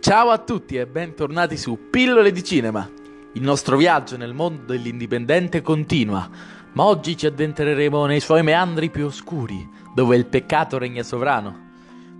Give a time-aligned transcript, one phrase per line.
[0.00, 2.88] Ciao a tutti e bentornati su Pillole di Cinema.
[3.32, 6.30] Il nostro viaggio nel mondo dell'indipendente continua,
[6.72, 11.66] ma oggi ci addentreremo nei suoi meandri più oscuri, dove il peccato regna sovrano.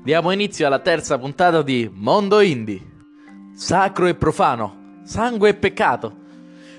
[0.03, 2.82] Diamo inizio alla terza puntata di Mondo Indie.
[3.54, 6.17] Sacro e profano, sangue e peccato.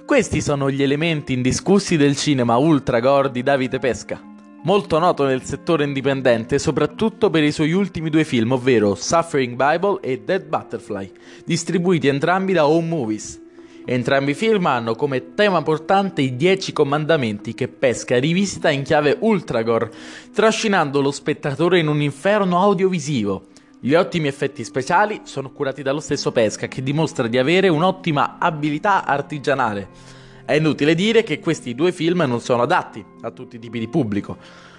[0.06, 4.29] Questi sono gli elementi indiscussi del cinema ultra gore di Davide Pesca
[4.64, 10.00] molto noto nel settore indipendente soprattutto per i suoi ultimi due film, ovvero Suffering Bible
[10.02, 11.12] e Dead Butterfly,
[11.46, 13.42] distribuiti entrambi da Home Movies.
[13.86, 19.18] Entrambi i film hanno come tema portante i Dieci Comandamenti che Pesca rivisita in chiave
[19.22, 19.90] ultragore,
[20.34, 23.48] trascinando lo spettatore in un inferno audiovisivo.
[23.80, 29.06] Gli ottimi effetti speciali sono curati dallo stesso Pesca che dimostra di avere un'ottima abilità
[29.06, 30.18] artigianale
[30.50, 33.88] è inutile dire che questi due film non sono adatti a tutti i tipi di
[33.88, 34.36] pubblico,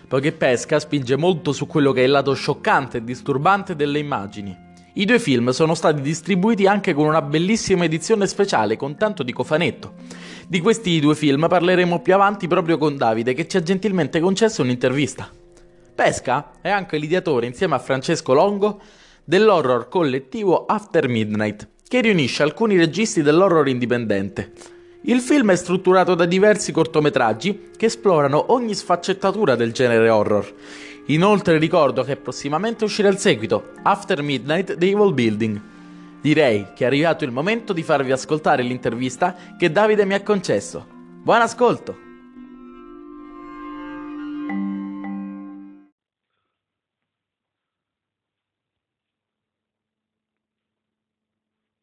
[0.09, 4.53] poiché Pesca spinge molto su quello che è il lato scioccante e disturbante delle immagini.
[4.95, 9.33] I due film sono stati distribuiti anche con una bellissima edizione speciale con tanto di
[9.33, 9.93] cofanetto.
[10.49, 14.63] Di questi due film parleremo più avanti proprio con Davide che ci ha gentilmente concesso
[14.63, 15.31] un'intervista.
[15.95, 18.81] Pesca è anche l'ideatore insieme a Francesco Longo
[19.23, 24.79] dell'horror collettivo After Midnight, che riunisce alcuni registi dell'horror indipendente.
[25.03, 30.55] Il film è strutturato da diversi cortometraggi che esplorano ogni sfaccettatura del genere horror.
[31.07, 35.61] Inoltre ricordo che prossimamente uscirà il seguito, After Midnight The Evil Building.
[36.21, 40.87] Direi che è arrivato il momento di farvi ascoltare l'intervista che Davide mi ha concesso.
[41.23, 42.09] Buon ascolto!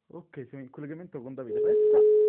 [0.10, 2.27] Ok, siamo in collegamento con Davide Pesca.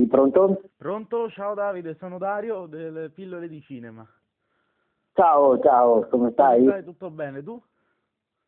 [0.00, 0.62] Sì, pronto?
[0.78, 1.28] Pronto?
[1.28, 4.08] Ciao Davide, sono Dario delle pillole di cinema.
[5.12, 6.60] Ciao, ciao, come stai?
[6.60, 6.84] Come stai?
[6.84, 7.62] Tutto bene, tu?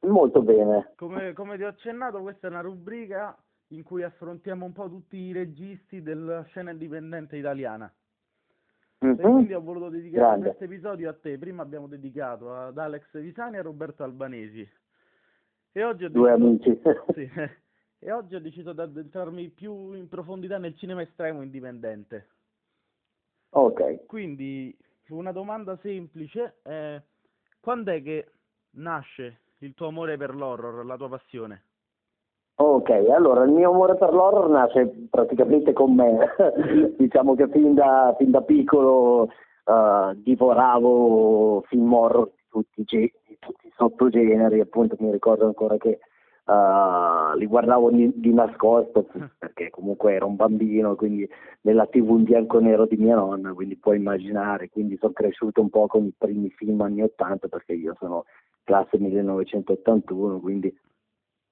[0.07, 0.93] Molto bene.
[0.97, 3.37] Come, come ti ho accennato, questa è una rubrica
[3.69, 7.93] in cui affrontiamo un po' tutti i registi della scena indipendente italiana.
[9.05, 9.19] Mm-hmm.
[9.19, 11.37] E quindi ho voluto dedicare questo episodio a te.
[11.37, 14.67] Prima abbiamo dedicato ad Alex Visani e a Roberto Albanesi.
[15.73, 16.81] E oggi ho Due amici.
[17.13, 17.31] Sì,
[18.05, 22.27] e oggi ho deciso di addentrarmi più in profondità nel cinema estremo indipendente.
[23.51, 24.07] Ok.
[24.07, 24.77] Quindi
[25.11, 27.01] una domanda semplice è
[27.61, 28.27] quando è che
[28.71, 31.65] nasce il tuo amore per l'horror, la tua passione?
[32.57, 36.35] Ok, allora il mio amore per l'horror nasce praticamente con me,
[36.99, 39.31] diciamo che fin da, fin da piccolo
[39.65, 46.01] uh, divoravo film horror di tutti, di tutti i sottogeneri, appunto mi ricordo ancora che
[46.45, 49.07] Uh, li guardavo di, di, nascosto
[49.39, 51.29] perché comunque ero un bambino, quindi
[51.61, 55.61] nella tv in bianco e nero di mia nonna, quindi puoi immaginare, quindi sono cresciuto
[55.61, 58.25] un po' con i primi film anni 80 perché io sono
[58.65, 60.77] classe 1981, quindi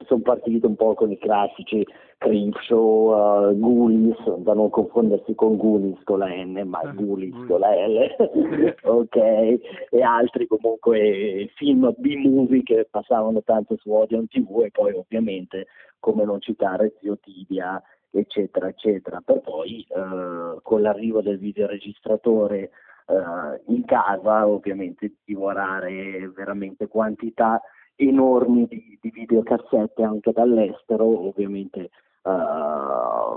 [0.07, 1.87] sono partito un po' con i classici
[2.19, 7.61] Creepshow, uh, Ghoulies, da non confondersi con Ghoulies con la N, ma ah, Ghoulies con
[7.61, 14.71] la L, ok, e altri comunque film B-movie che passavano tanto su Odeon TV e
[14.71, 15.67] poi ovviamente,
[15.99, 22.71] come non citare, Zio Tibia, eccetera, eccetera, per poi uh, con l'arrivo del videoregistratore
[23.07, 27.61] uh, in casa ovviamente divorare veramente quantità
[28.01, 31.91] enormi di, di videocassette anche dall'estero, ovviamente
[32.23, 33.37] uh,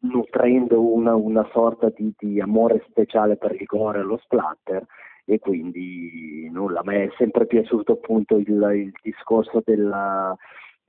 [0.00, 4.84] nutrendo una, una sorta di, di, amore speciale per il gore e lo splatter.
[5.24, 10.36] E quindi nulla, a me è sempre piaciuto appunto il, il discorso della,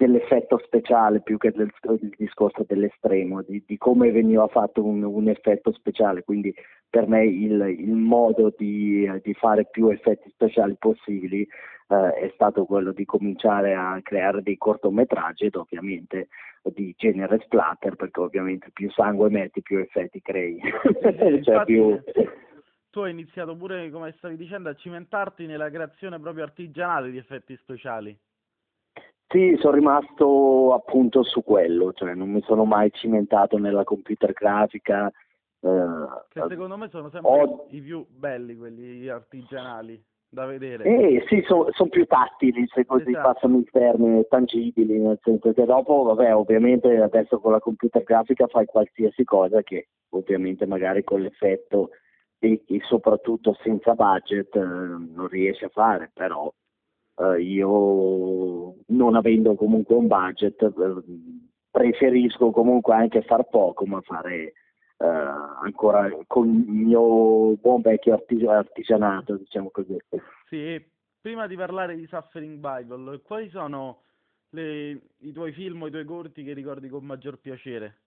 [0.01, 5.29] dell'effetto speciale più che del, del discorso dell'estremo, di, di, come veniva fatto un, un,
[5.29, 6.51] effetto speciale, quindi
[6.89, 12.65] per me il, il modo di, di, fare più effetti speciali possibili eh, è stato
[12.65, 16.29] quello di cominciare a creare dei cortometraggi ed ovviamente
[16.63, 20.59] di genere splatter perché ovviamente più sangue metti più effetti crei.
[20.59, 21.99] Sì, cioè più...
[22.89, 27.55] Tu hai iniziato pure, come stavi dicendo, a cimentarti nella creazione proprio artigianale di effetti
[27.55, 28.19] speciali.
[29.31, 35.07] Sì, sono rimasto appunto su quello, cioè non mi sono mai cimentato nella computer grafica.
[35.61, 37.67] Eh, che secondo me sono sempre ho...
[37.69, 40.83] i più belli quelli artigianali da vedere.
[40.83, 43.33] Eh sì, sono son più tattili, se così esatto.
[43.33, 48.47] passano il termine, tangibili, nel senso che dopo, vabbè, ovviamente adesso con la computer grafica
[48.47, 51.91] fai qualsiasi cosa che ovviamente magari con l'effetto
[52.37, 56.51] e, e soprattutto senza budget eh, non riesci a fare, però
[57.15, 60.71] eh, io non avendo comunque un budget eh,
[61.69, 64.53] preferisco comunque anche far poco ma fare
[65.01, 69.97] ancora con il mio buon vecchio artis- artigianato, diciamo così.
[70.45, 70.79] Sì,
[71.19, 74.03] prima di parlare di Suffering Bible, quali sono
[74.49, 77.97] le, i tuoi film o i tuoi corti che ricordi con maggior piacere?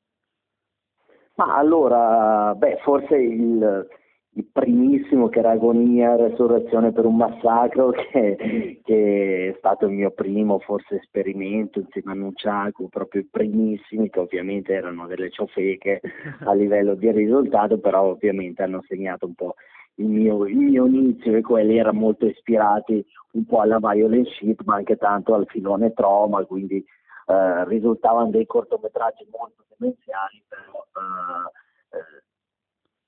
[1.35, 3.89] Ma allora, beh, forse il,
[4.37, 10.11] il primissimo che era Agonia, Resurrezione per un massacro, che, che, è stato il mio
[10.11, 16.01] primo forse esperimento insieme a Nunciaco, proprio i primissimi, che ovviamente erano delle ciofeche
[16.45, 19.55] a livello di risultato, però ovviamente hanno segnato un po'
[19.97, 24.63] il mio, il mio inizio e quelli erano molto ispirati un po' alla violent shit,
[24.65, 26.85] ma anche tanto al filone trauma, quindi
[27.27, 32.23] eh, risultavano dei cortometraggi molto demenziali, però eh, eh,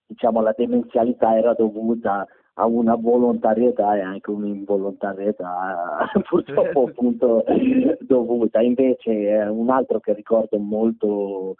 [0.07, 2.27] diciamo la demenzialità era dovuta
[2.59, 7.45] a una volontarietà e anche un'involontarietà purtroppo appunto
[8.01, 8.61] dovuta.
[8.61, 9.11] Invece
[9.51, 11.57] un altro che ricordo molto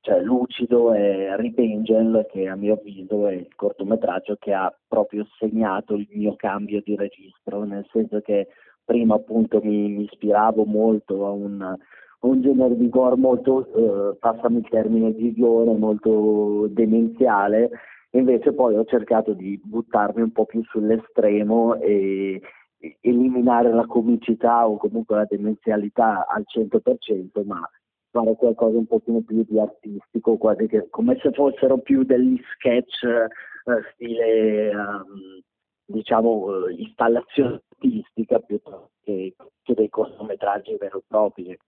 [0.00, 5.26] cioè, lucido è Rip Angel che a mio avviso è il cortometraggio che ha proprio
[5.38, 8.48] segnato il mio cambio di registro, nel senso che
[8.84, 11.74] prima appunto mi, mi ispiravo molto a un,
[12.26, 17.70] un genere di gore molto, eh, passami il termine, vivione, molto demenziale,
[18.10, 22.40] invece poi ho cercato di buttarmi un po' più sull'estremo e
[23.00, 27.68] eliminare la comicità o comunque la demenzialità al 100%, ma
[28.10, 33.02] fare qualcosa un pochino più di artistico, quasi che come se fossero più degli sketch
[33.04, 33.28] eh,
[33.92, 35.42] stile um,
[35.86, 41.58] diciamo eh, installazione artistica piuttosto che, che dei cortometraggi veri e propri.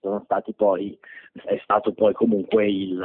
[0.00, 0.98] Sono stati poi,
[1.32, 3.04] è stato poi comunque il,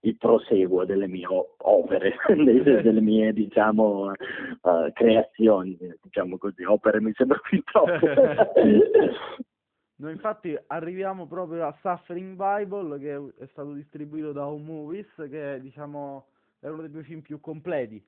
[0.00, 1.26] il proseguo delle mie
[1.58, 8.06] opere, delle, delle mie diciamo uh, creazioni, diciamo così, opere mi sembra più troppo.
[9.96, 15.60] Noi infatti arriviamo proprio a Suffering Bible che è stato distribuito da Home Movies che
[15.60, 16.26] diciamo
[16.58, 18.04] è uno dei due film più completi.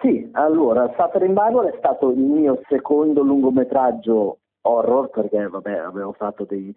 [0.00, 6.44] Sì, allora Suffering Bible è stato il mio secondo lungometraggio horror perché vabbè avevo fatto
[6.44, 6.74] dei,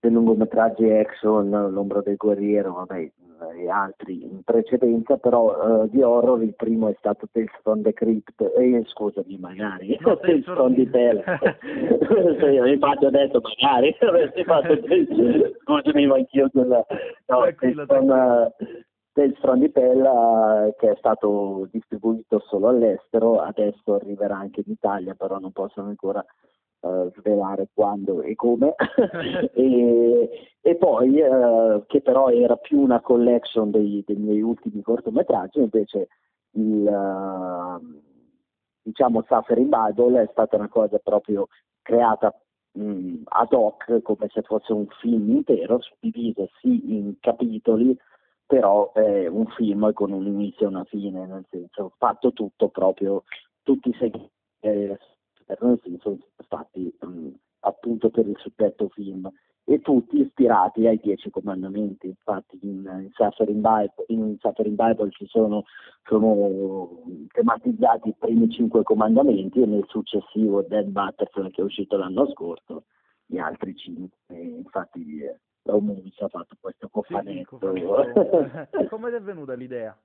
[0.00, 3.10] dei lungometraggi action, L'ombra del guerriero, vabbè,
[3.48, 7.92] e altri in precedenza, però uh, di horror il primo è stato Tales from the
[7.92, 11.24] Crypt, eh, scusami magari, no, Tales from the Tale,
[12.72, 14.78] infatti ho detto magari, avresti fatto
[15.62, 16.84] scusami ma anch'io quella,
[17.26, 18.66] no, Tales from, uh,
[19.12, 24.72] Tales from the Tale uh, che è stato distribuito solo all'estero, adesso arriverà anche in
[24.72, 26.24] Italia, però non possono ancora
[26.80, 28.74] uh, svelare quando e come,
[29.54, 30.30] e,
[30.60, 36.08] e, poi uh, che però era più una collection dei, dei miei ultimi cortometraggi, invece
[36.52, 38.00] il uh,
[38.82, 41.48] diciamo Suffering Bible è stata una cosa proprio
[41.82, 42.34] creata
[42.72, 47.96] mh, ad hoc come se fosse un film intero, suddiviso sì in capitoli,
[48.46, 53.24] però è un film con un inizio e una fine, nel senso fatto tutto proprio,
[53.62, 54.98] tutti i segmenti eh,
[55.60, 56.18] nel senso
[56.48, 59.30] fatti um, appunto per il suddetto film
[59.64, 62.08] e tutti ispirati ai Dieci Comandamenti.
[62.08, 65.64] Infatti in, in, Suffering, Bible, in Suffering Bible ci sono,
[66.04, 67.02] sono,
[67.32, 72.84] tematizzati i primi cinque comandamenti e nel successivo Dead Butterfly che è uscito l'anno scorso
[73.26, 74.16] gli altri cinque.
[74.28, 77.58] Infatti eh, ha fatto questo cofanetto.
[77.60, 78.88] Sì, cofanetto.
[78.90, 79.96] Come ti è venuta l'idea?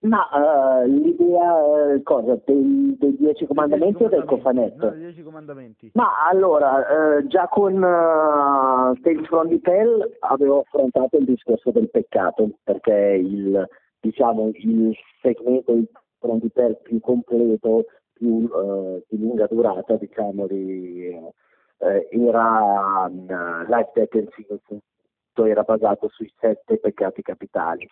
[0.00, 4.84] Ma uh, l'idea uh, cosa, dei, dei dieci comandamenti o del cofanetto?
[4.84, 5.90] No, dei dieci comandamenti.
[5.94, 11.88] Ma allora, uh, già con uh, Tales from the Tale avevo affrontato il discorso del
[11.88, 13.66] peccato, perché il,
[14.00, 15.88] diciamo, il segmento di
[16.18, 18.48] from the Tale più completo, più
[19.08, 21.18] di lunga durata, diciamo, di,
[21.78, 23.10] era
[23.66, 24.82] Life, Death and Sins,
[25.34, 27.88] era basato sui sette peccati capitali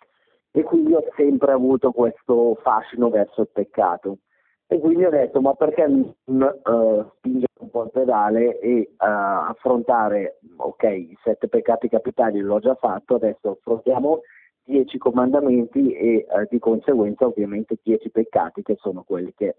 [0.55, 4.19] e quindi ho sempre avuto questo fascino verso il peccato.
[4.67, 8.95] E quindi ho detto, ma perché non uh, spingere un po' il pedale e uh,
[8.97, 14.21] affrontare, ok, i sette peccati capitali l'ho già fatto, adesso affrontiamo
[14.63, 19.55] dieci comandamenti e uh, di conseguenza ovviamente dieci peccati che sono quelli che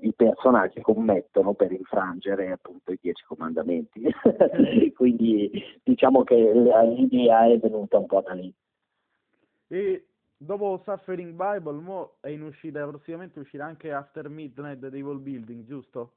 [0.00, 4.02] i personaggi commettono per infrangere appunto i dieci comandamenti.
[4.94, 5.50] quindi
[5.82, 8.52] diciamo che l'idea è venuta un po' da lì.
[9.74, 10.04] E
[10.36, 15.64] dopo Suffering Bible, mo è in uscita, prossimamente uscirà anche After Midnight The Evil Building,
[15.64, 16.12] giusto?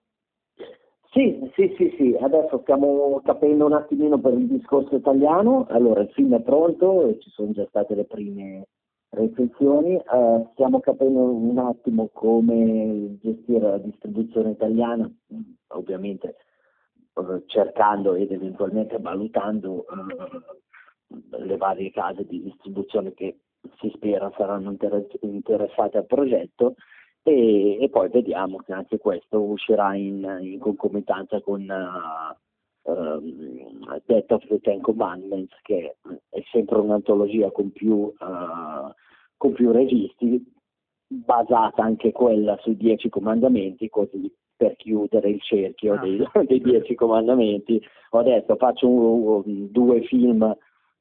[1.10, 6.10] Sì, sì, sì, sì, adesso stiamo capendo un attimino per il discorso italiano, allora il
[6.10, 8.68] film è pronto, ci sono già state le prime
[9.10, 15.12] recensioni, uh, stiamo capendo un attimo come gestire la distribuzione italiana,
[15.70, 16.36] ovviamente
[17.14, 23.40] uh, cercando ed eventualmente valutando uh, le varie case di distribuzione che
[23.80, 24.76] si spera saranno
[25.22, 26.76] interessate al progetto
[27.24, 34.32] e, e, poi vediamo che anche questo uscirà in, in concomitanza con uh, um, Death
[34.32, 35.98] of the Ten Commandments che
[36.30, 38.94] è sempre un'antologia con più, uh,
[39.36, 40.42] con più registi
[41.08, 46.00] basata anche quella sui dieci comandamenti così per chiudere il cerchio ah.
[46.00, 50.56] dei, dei, dieci comandamenti ho detto faccio un, un, due film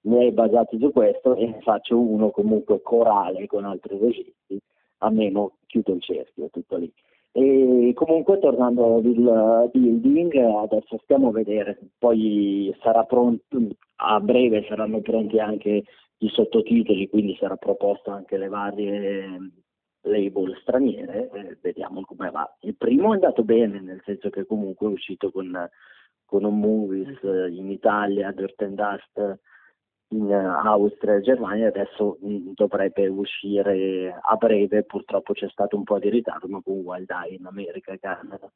[0.06, 4.58] miei basati su questo e faccio uno comunque corale con altri registi
[4.98, 6.92] almeno chiudo il cerchio tutto lì
[7.32, 13.58] e comunque tornando al building adesso stiamo a vedere poi sarà pronto
[13.96, 15.84] a breve saranno pronti anche
[16.18, 19.52] i sottotitoli quindi sarà proposto anche le varie
[20.06, 22.56] label straniere, eh, vediamo come va.
[22.60, 25.68] Il primo è andato bene, nel senso che comunque è uscito con,
[26.24, 27.54] con un movies mm.
[27.54, 29.40] in Italia, Dirt and Dust
[30.08, 35.84] in Austria e Germania, adesso mh, mm, dovrebbe uscire a breve, purtroppo c'è stato un
[35.84, 38.50] po' di ritardo, ma con Wild Eye in America e Canada.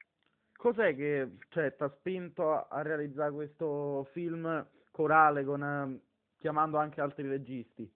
[0.57, 6.00] Cos'è che cioè, ti ha spinto a realizzare questo film corale con, uh,
[6.38, 7.90] chiamando anche altri registi?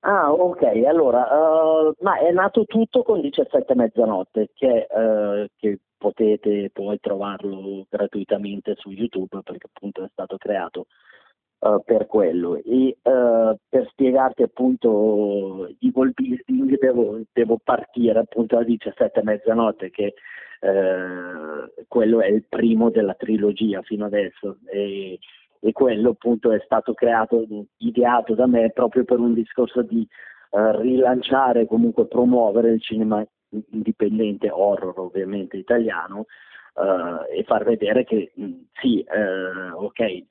[0.00, 6.68] Ah, ok, allora, uh, ma è nato tutto con 17 mezzanotte, che, uh, che, potete
[6.70, 10.84] poi trovarlo gratuitamente su YouTube perché appunto è stato creato
[11.64, 12.56] uh, per quello.
[12.56, 20.14] E per spiegarti appunto Evil Building devo, devo partire appunto da 17 mezzanotte, che
[21.88, 24.58] quello è il primo della trilogia fino adesso.
[24.72, 25.18] E,
[25.64, 27.46] e quello appunto è stato creato,
[27.78, 30.06] ideato da me proprio per un discorso di
[30.50, 33.26] uh, rilanciare, comunque promuovere il cinema
[33.70, 36.26] indipendente, horror ovviamente italiano,
[36.74, 40.24] uh, e far vedere che mh, sì, uh, ok,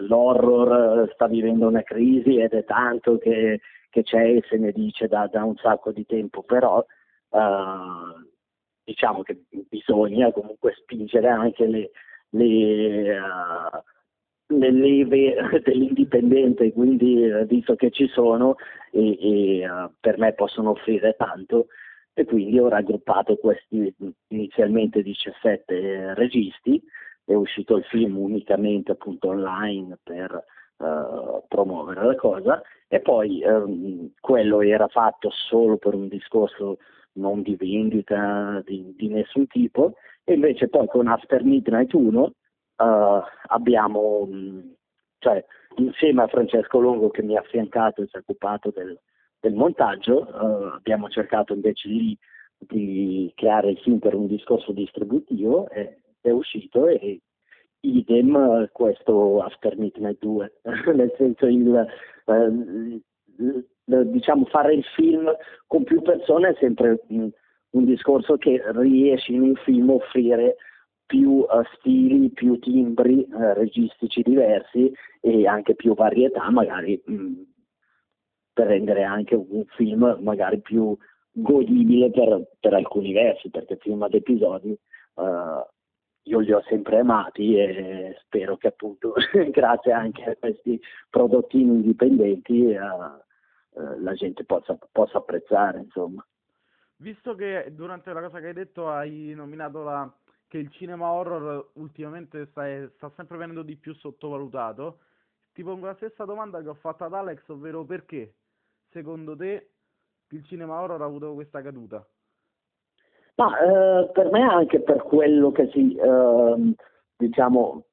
[0.00, 5.08] l'horror sta vivendo una crisi ed è tanto che, che c'è e se ne dice
[5.08, 6.84] da, da, un sacco di tempo, però
[8.82, 11.90] diciamo che bisogna comunque spingere anche le,
[12.30, 13.20] le
[14.50, 18.56] le leve dell'indipendente, quindi eh, visto che ci sono
[18.90, 21.66] e, e uh, per me possono offrire tanto
[22.20, 23.94] e quindi ho raggruppato questi
[24.28, 26.80] inizialmente 17 registi,
[27.24, 30.44] è uscito il film unicamente appunto online per
[30.76, 32.62] uh, promuovere la cosa.
[32.88, 36.76] E poi um, quello era fatto solo per un discorso
[37.12, 39.94] non di vendita di, di nessun tipo.
[40.22, 42.32] E invece poi con After Midnight 1 uh,
[43.46, 44.28] abbiamo,
[45.18, 45.42] cioè,
[45.76, 48.98] insieme a Francesco Longo che mi ha affiancato e si è occupato del,
[49.40, 52.16] del montaggio, uh, abbiamo cercato invece lì
[52.58, 57.20] di creare il film per un discorso distributivo, e, è uscito e
[57.80, 60.60] idem questo After Midnight 2,
[60.94, 61.86] nel senso il,
[62.26, 63.02] eh,
[63.86, 65.32] diciamo fare il film
[65.66, 67.30] con più persone è sempre un,
[67.70, 70.56] un discorso che riesce in un film a offrire
[71.06, 77.32] più uh, stili, più timbri uh, registici diversi e anche più varietà, magari mh, mm,
[78.52, 80.96] per rendere anche un film magari più
[81.32, 84.76] godibile per, per alcuni versi, perché film ad episodi
[85.14, 85.64] uh,
[86.22, 89.14] io li ho sempre amati e spero che appunto
[89.50, 92.74] grazie anche a questi prodottini indipendenti
[93.72, 96.24] la gente possa, possa apprezzare insomma.
[96.96, 100.12] Visto che durante la cosa che hai detto hai nominato la
[100.50, 102.64] che il cinema horror ultimamente sta,
[102.96, 104.98] sta sempre venendo di più sottovalutato,
[105.52, 108.34] ti pongo la stessa domanda che ho fatto ad Alex, ovvero perché
[108.90, 109.70] secondo te
[110.30, 112.06] il cinema horror ha avuto questa caduta?
[113.36, 116.74] Ma eh, per me anche per quello che si, eh,
[117.16, 117.84] diciamo,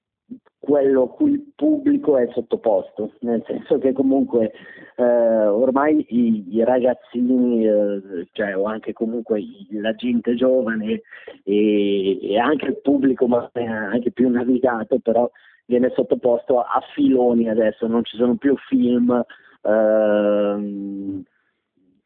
[0.59, 4.51] quello a cui il pubblico è sottoposto, nel senso che comunque
[4.97, 11.01] eh, ormai i, i ragazzini, eh, cioè, o anche comunque la gente giovane
[11.43, 15.29] e, e anche il pubblico ma anche più navigato però
[15.65, 19.23] viene sottoposto a filoni adesso, non ci sono più film
[19.67, 21.23] eh,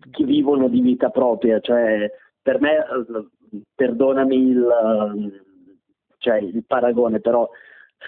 [0.09, 2.83] che vivono di vita propria, cioè per me,
[3.75, 5.41] perdonami il,
[6.17, 7.47] cioè, il paragone, però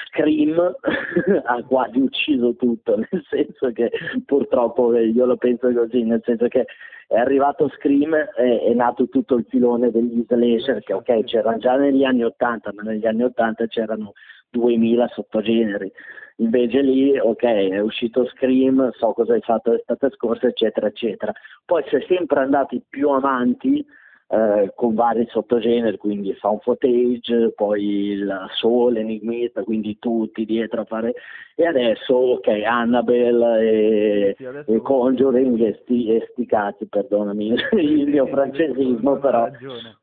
[0.08, 0.58] Scream
[1.46, 3.92] ha quasi ucciso tutto, nel senso che
[4.26, 6.66] purtroppo io lo penso così, nel senso che
[7.08, 11.76] è arrivato Scream e è nato tutto il filone degli slasher che ok c'erano già
[11.76, 14.14] negli anni 80 ma negli anni 80 c'erano
[14.50, 15.92] 2000 sottogeneri
[16.38, 21.32] invece lì ok è uscito Scream so cosa hai fatto l'estate scorsa eccetera eccetera.
[21.66, 23.86] Poi si è sempre andati più avanti
[24.34, 30.86] eh, con vari sottogeneri, quindi found footage, poi il soul, enigmista, quindi tutti dietro a
[30.86, 31.14] fare.
[31.56, 38.08] E adesso ok Annabelle e, sì, e Conjuring e sti, e sti cazzi, perdonami il
[38.08, 39.50] mio francesismo, però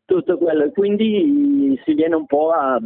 [0.04, 2.78] tutto quello, quindi si viene un po' a,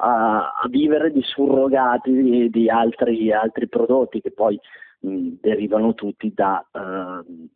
[0.00, 4.58] a, a vivere di surrogati di, di altri, altri, prodotti che poi
[5.00, 7.48] mh, derivano tutti da, uh,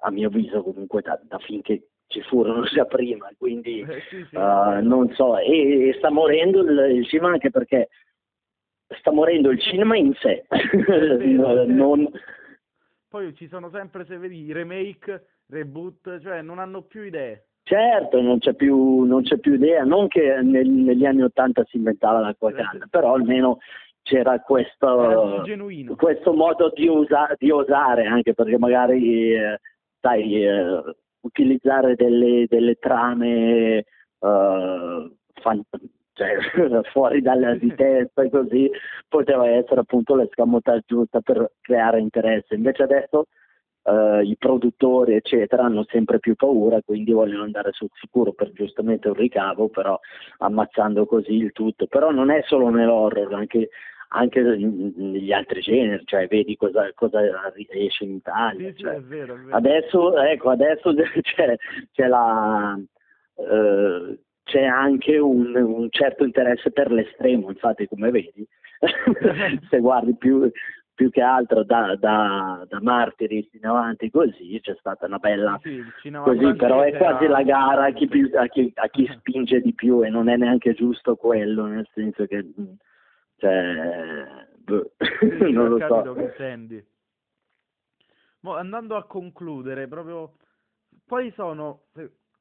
[0.00, 4.36] a mio avviso comunque da, da finché ci furono già prima, quindi eh, sì, sì,
[4.36, 7.90] uh, non so, e, e, sta morendo il, il, cinema anche perché
[8.98, 10.46] sta morendo il cinema in sé,
[11.66, 12.08] non...
[13.10, 17.47] Poi ci sono sempre, se vedi, remake, reboot, cioè non hanno più idee.
[17.68, 21.76] Certo, non c'è più, non c'è più idea, non che nel, negli anni Ottanta si
[21.76, 23.58] inventava l'acqua calda, però almeno
[24.00, 25.44] c'era questo,
[25.98, 29.60] questo modo di, usa, di, osare, anche perché magari, eh,
[30.00, 30.82] sai, eh,
[31.20, 33.84] utilizzare delle, delle trame
[34.20, 35.62] uh, fan,
[36.14, 36.38] cioè,
[36.90, 38.70] fuori dalla di testa e così
[39.06, 42.54] poteva essere appunto l'escamotage giusta per creare interesse.
[42.54, 43.26] Invece adesso
[43.88, 49.08] uh, i produttori eccetera hanno sempre più paura, quindi vogliono andare sul sicuro per giustamente
[49.08, 49.98] un ricavo, però
[50.38, 51.86] ammazzando così il tutto.
[51.86, 53.70] Però non è solo nell'horror, anche
[54.10, 57.20] anche negli altri generi, cioè vedi cosa, cosa
[57.68, 58.72] esce in Italia.
[58.74, 58.94] Cioè.
[58.94, 59.56] è vero, è vero.
[59.56, 61.56] Adesso, ecco, adesso c'è,
[61.92, 62.78] c'è, la,
[63.36, 68.46] eh, c'è anche un, un, certo interesse per l'estremo, infatti come vedi,
[69.68, 70.50] se guardi più,
[70.98, 75.80] più che altro da, da, da martiri in avanti così c'è stata una bella sì,
[76.10, 79.72] così però è quasi la gara a chi, più, a, chi, a chi spinge di
[79.74, 82.44] più e non è neanche giusto quello nel senso che
[83.36, 84.26] cioè,
[84.56, 86.16] boh, sì, non lo so.
[88.40, 90.34] Mo, andando a concludere, proprio
[91.06, 91.82] quali sono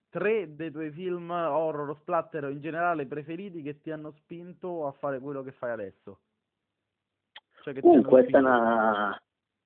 [0.09, 4.91] tre dei tuoi film horror o splatter in generale preferiti che ti hanno spinto a
[4.93, 6.21] fare quello che fai adesso?
[7.73, 9.21] Cioè uh, questa, è una,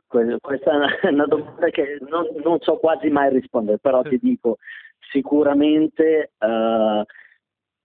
[0.07, 4.57] questa è una, domanda che non, non, so quasi mai rispondere, però ti dico
[5.11, 7.03] sicuramente uh,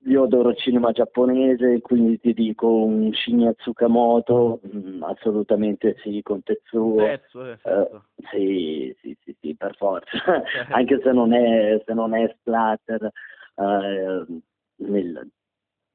[0.09, 6.43] io adoro cinema giapponese, quindi ti dico un Shinya Tsukamoto, mh, mm, assolutamente sì, con
[6.43, 6.95] Tetsuo.
[6.95, 8.01] Pezzo, eh, uh,
[8.31, 10.17] sì, sì, sì, sì, per forza,
[10.71, 13.11] anche se non è, se non è splatter.
[13.55, 14.41] Uh,
[14.79, 15.31] nel,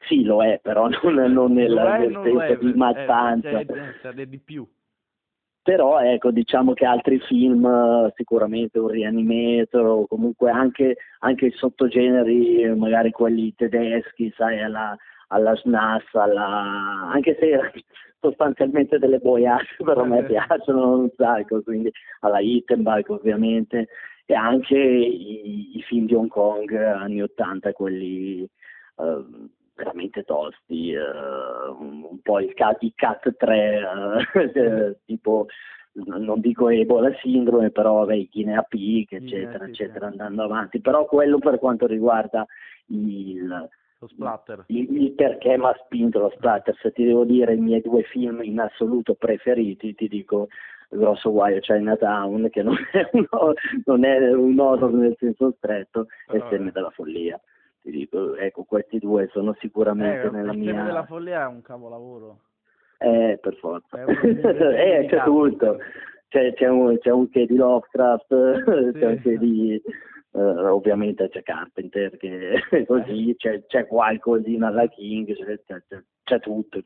[0.08, 3.60] sì, lo è, però non, non nel, nel senso di mattanza.
[3.60, 3.66] Eh,
[4.02, 4.68] cioè, di più
[5.64, 12.74] però ecco diciamo che altri film sicuramente un rianimator o comunque anche, anche i sottogeneri
[12.76, 17.10] magari quelli tedeschi sai alla, alla SNAS alla...
[17.14, 17.60] anche se
[18.20, 23.88] sostanzialmente delle boiate però a me piacciono un sacco quindi alla Hittenbach ovviamente
[24.26, 28.50] e anche i, i film di Hong Kong anni 80 quelli
[28.96, 29.50] uh,
[29.82, 35.48] veramente tosti, uh, un po' il cat, i cat 3, uh, tipo
[35.94, 40.80] non dico Ebola sindrome, però vabbè, Guinea Pig, eccetera, sì, eccetera, andando avanti.
[40.80, 42.46] Però quello per quanto riguarda
[42.88, 43.70] il.
[44.66, 48.02] Il, il perché mi ha spinto lo splatter, se ti devo dire i miei due
[48.02, 50.48] film in assoluto preferiti, ti dico
[50.90, 53.28] Grosso Guaio Chinatown, che non è un,
[53.86, 57.40] non è un horror nel senso stretto, e Semme della follia
[57.82, 60.84] ti dico, ecco, questi due sono sicuramente eh, nella mia...
[60.84, 62.40] della follia è un capolavoro.
[63.00, 64.04] Eh, per forza.
[64.06, 65.78] eh, c'è tutto.
[66.28, 69.00] C'è, c'è, un, c'è un che di Lovecraft, sì.
[69.00, 69.82] c'è anche di...
[70.34, 76.80] Uh, ovviamente c'è Carpenter che così, c'è, c'è qualcosina alla King, c'è, c'è, c'è tutto,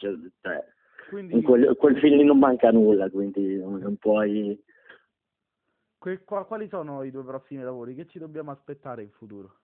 [1.09, 4.59] quindi, in quel, quel film non manca nulla, quindi non, non puoi...
[5.99, 7.93] Que, quali sono i tuoi prossimi lavori?
[7.93, 9.57] Che ci dobbiamo aspettare in futuro?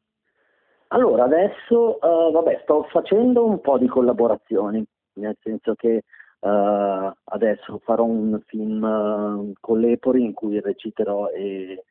[0.93, 6.03] Allora, adesso uh, vabbè, sto facendo un po' di collaborazioni, nel senso che
[6.39, 11.85] uh, adesso farò un film uh, con l'Epori in cui reciterò e,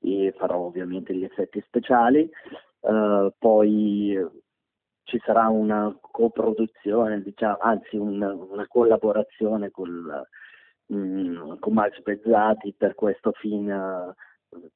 [0.00, 2.28] e farò ovviamente gli effetti speciali,
[3.38, 4.18] poi
[5.04, 10.26] ci sarà una coproduzione, diciamo, anzi un, una collaborazione col,
[10.86, 13.68] um, con Max Bezzati per questo film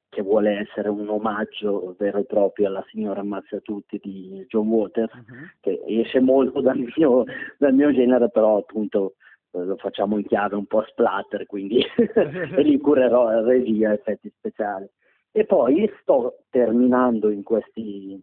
[0.09, 5.13] che vuole essere un omaggio vero e proprio alla signora Ammazza Tutti di John Waters,
[5.13, 5.49] uh-huh.
[5.59, 7.25] che esce molto dal mio,
[7.57, 9.15] dal mio genere, però appunto
[9.51, 11.83] eh, lo facciamo in chiave un po' splatter, quindi
[12.57, 14.87] lì curerò regia, effetti speciali.
[15.31, 18.17] E poi sto terminando in, questi,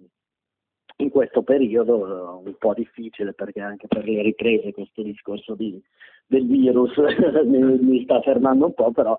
[0.96, 5.78] in questo periodo un po' difficile perché anche per le riprese questo discorso di,
[6.26, 6.96] del virus
[7.44, 9.18] mi, mi sta fermando un po', però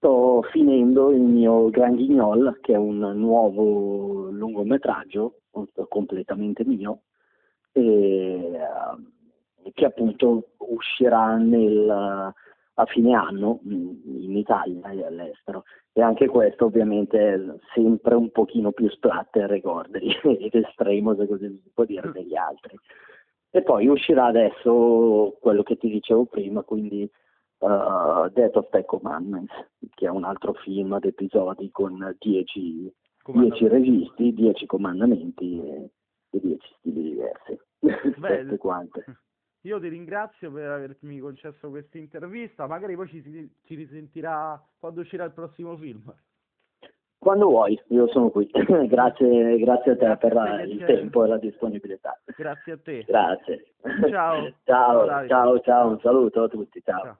[0.00, 5.40] sto finendo il mio Grand Guignol, che è un nuovo lungometraggio
[5.88, 7.02] completamente mio,
[7.72, 15.64] e, uh, che appunto uscirà nel, a fine anno in Italia e all'estero.
[15.92, 17.38] E anche questo ovviamente è
[17.74, 22.36] sempre un pochino più splatter e gordi ed estremo, se così si può dire, degli
[22.36, 22.74] altri.
[23.50, 27.10] E poi uscirà adesso quello che ti dicevo prima, quindi
[27.60, 29.52] uh, Death of the Commandments,
[29.94, 32.92] che è un altro film ad episodi con 10
[33.68, 35.90] registi, 10 comandamenti e
[36.30, 37.58] 10 stili diversi.
[38.18, 39.04] Belle quante.
[39.64, 45.24] Io ti ringrazio per avermi concesso questa intervista, magari poi ci, ci risentirà quando uscirà
[45.24, 46.12] il prossimo film.
[47.18, 48.48] Quando vuoi, io sono qui.
[48.88, 52.18] grazie, grazie a te per la, il tempo e la disponibilità.
[52.34, 53.04] Grazie a te.
[53.06, 53.74] Grazie.
[54.08, 54.50] Ciao.
[54.64, 57.02] ciao, ciao, ciao, un saluto a tutti, ciao.
[57.02, 57.18] ciao.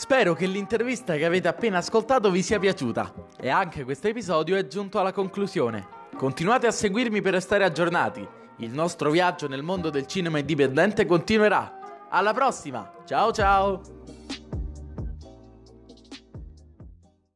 [0.00, 4.66] Spero che l'intervista che avete appena ascoltato vi sia piaciuta e anche questo episodio è
[4.66, 5.86] giunto alla conclusione.
[6.16, 8.26] Continuate a seguirmi per restare aggiornati.
[8.60, 12.06] Il nostro viaggio nel mondo del cinema indipendente continuerà.
[12.08, 12.90] Alla prossima!
[13.04, 13.82] Ciao ciao!